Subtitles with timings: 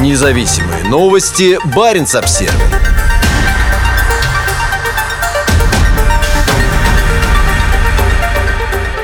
[0.00, 1.58] Независимые новости.
[1.76, 2.56] Барин обсерва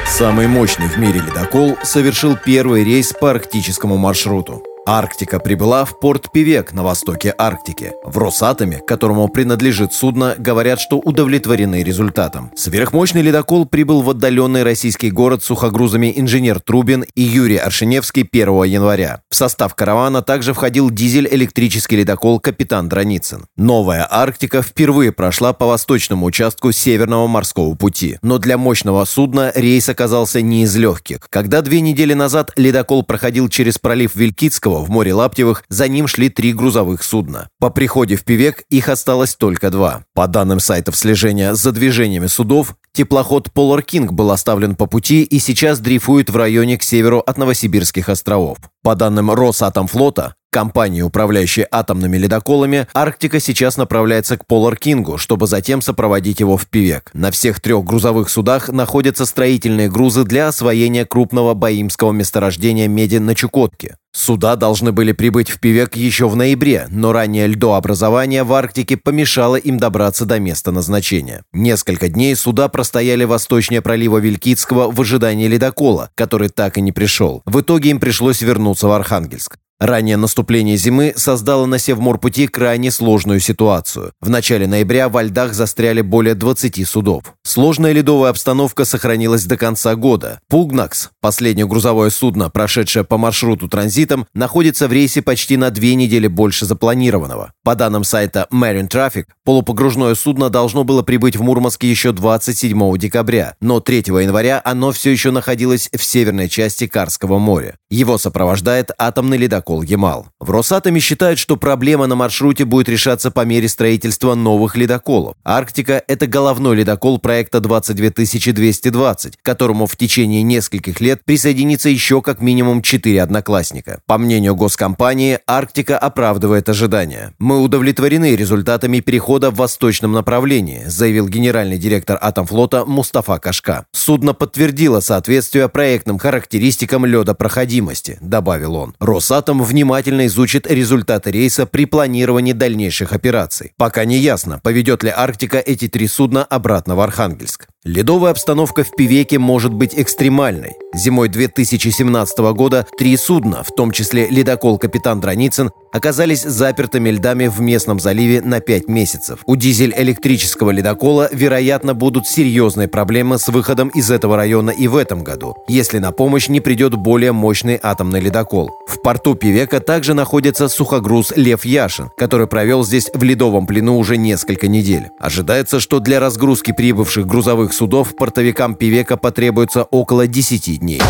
[0.07, 4.63] Самый мощный в мире ледокол совершил первый рейс по арктическому маршруту.
[4.91, 7.93] Арктика прибыла в порт Пивек на востоке Арктики.
[8.03, 12.51] В Росатоме, которому принадлежит судно, говорят, что удовлетворены результатом.
[12.57, 18.65] Сверхмощный ледокол прибыл в отдаленный российский город с сухогрузами инженер Трубин и Юрий Аршиневский 1
[18.65, 19.21] января.
[19.29, 23.45] В состав каравана также входил дизель-электрический ледокол «Капитан Драницын».
[23.59, 28.17] Новая Арктика впервые прошла по восточному участку Северного морского пути.
[28.23, 31.19] Но для мощного судна рейс оказался не из легких.
[31.29, 36.29] Когда две недели назад ледокол проходил через пролив Вилькицкого, в море Лаптевых за ним шли
[36.29, 37.49] три грузовых судна.
[37.59, 40.05] По приходе в Пивек их осталось только два.
[40.15, 45.39] По данным сайтов слежения за движениями судов, теплоход Polar King был оставлен по пути и
[45.39, 48.59] сейчас дрейфует в районе к северу от Новосибирских островов.
[48.83, 55.83] По данным Росатомфлота, компании, управляющей атомными ледоколами, Арктика сейчас направляется к Полар Кингу, чтобы затем
[55.83, 57.11] сопроводить его в Пивек.
[57.15, 63.35] На всех трех грузовых судах находятся строительные грузы для освоения крупного баимского месторождения меди на
[63.35, 63.97] Чукотке.
[64.13, 69.57] Суда должны были прибыть в Пивек еще в ноябре, но раннее льдообразование в Арктике помешало
[69.57, 71.43] им добраться до места назначения.
[71.53, 77.43] Несколько дней суда простояли восточнее пролива Вилькицкого в ожидании ледокола, который так и не пришел.
[77.45, 79.59] В итоге им пришлось вернуться в Архангельск.
[79.81, 84.11] Раннее наступление зимы создало на Севморпути крайне сложную ситуацию.
[84.21, 87.23] В начале ноября во льдах застряли более 20 судов.
[87.45, 90.41] Сложная ледовая обстановка сохранилась до конца года.
[90.49, 96.27] «Пугнакс», последнее грузовое судно, прошедшее по маршруту транзитом, находится в рейсе почти на две недели
[96.27, 97.53] больше запланированного.
[97.63, 103.55] По данным сайта Marine Traffic, полупогружное судно должно было прибыть в Мурманск еще 27 декабря,
[103.61, 107.77] но 3 января оно все еще находилось в северной части Карского моря.
[107.91, 110.27] Его сопровождает атомный ледокол ледокол «Ямал».
[110.41, 115.35] В Росатоме считают, что проблема на маршруте будет решаться по мере строительства новых ледоколов.
[115.45, 122.41] «Арктика»— это головной ледокол проекта 22220, к которому в течение нескольких лет присоединится еще как
[122.41, 124.01] минимум четыре одноклассника.
[124.07, 127.35] По мнению госкомпании, «Арктика» оправдывает ожидания.
[127.39, 133.87] «Мы удовлетворены результатами перехода в восточном направлении», заявил генеральный директор Атомфлота Мустафа Кашка.
[133.93, 138.95] Судно подтвердило соответствие проектным характеристикам ледопроходимости, добавил он.
[139.01, 143.73] Росатом Росатом внимательно изучит результаты рейса при планировании дальнейших операций.
[143.77, 147.69] Пока не ясно, поведет ли Арктика эти три судна обратно в Архангельск.
[147.89, 150.75] Ледовая обстановка в Пивеке может быть экстремальной.
[150.95, 157.61] Зимой 2017 года три судна, в том числе ледокол «Капитан Драницын», оказались запертыми льдами в
[157.61, 159.41] местном заливе на 5 месяцев.
[159.47, 165.25] У дизель-электрического ледокола, вероятно, будут серьезные проблемы с выходом из этого района и в этом
[165.25, 168.71] году, если на помощь не придет более мощный атомный ледокол.
[168.87, 174.19] В порту Пивека также находится сухогруз «Лев Яшин», который провел здесь в ледовом плену уже
[174.19, 175.09] несколько недель.
[175.19, 181.01] Ожидается, что для разгрузки прибывших грузовых судов портовикам Пивека потребуется около 10 дней.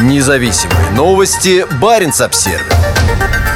[0.00, 1.66] Независимые новости.
[1.80, 3.53] Барин обсервис